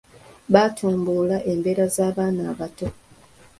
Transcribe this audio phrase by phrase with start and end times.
[0.53, 2.87] Batumbula embeera z’abaana abato.